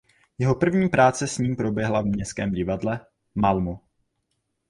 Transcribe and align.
Jeho 0.39 0.55
první 0.55 0.89
práce 0.89 1.27
s 1.27 1.37
ním 1.37 1.55
proběhla 1.55 2.01
v 2.01 2.05
Městském 2.05 2.51
divadle 2.51 2.99
v 3.35 3.41
Malmö. 3.41 3.75